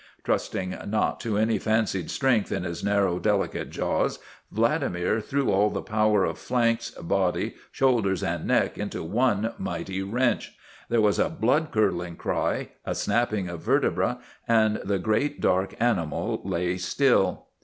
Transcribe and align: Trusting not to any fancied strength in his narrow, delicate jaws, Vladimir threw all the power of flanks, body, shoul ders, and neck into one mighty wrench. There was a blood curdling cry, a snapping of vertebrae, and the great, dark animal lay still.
Trusting 0.23 0.75
not 0.87 1.19
to 1.19 1.37
any 1.37 1.59
fancied 1.59 2.09
strength 2.09 2.51
in 2.51 2.63
his 2.63 2.83
narrow, 2.83 3.19
delicate 3.19 3.69
jaws, 3.69 4.17
Vladimir 4.51 5.21
threw 5.21 5.51
all 5.51 5.69
the 5.69 5.83
power 5.83 6.25
of 6.25 6.39
flanks, 6.39 6.89
body, 6.89 7.53
shoul 7.71 8.01
ders, 8.01 8.23
and 8.23 8.47
neck 8.47 8.79
into 8.79 9.03
one 9.03 9.53
mighty 9.59 10.01
wrench. 10.01 10.55
There 10.89 11.01
was 11.01 11.19
a 11.19 11.29
blood 11.29 11.67
curdling 11.71 12.15
cry, 12.15 12.69
a 12.83 12.95
snapping 12.95 13.47
of 13.47 13.61
vertebrae, 13.61 14.15
and 14.47 14.77
the 14.77 14.97
great, 14.97 15.39
dark 15.39 15.75
animal 15.79 16.41
lay 16.43 16.77
still. 16.79 17.49